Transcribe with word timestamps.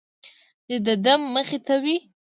چې 0.67 0.75
د 0.85 0.87
ده 1.03 1.13
مخې 1.33 1.59
ته 1.67 1.75
وي. 1.83 1.97